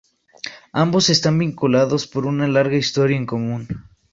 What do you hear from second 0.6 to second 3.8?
Ambos están vinculados por una larga historia en común.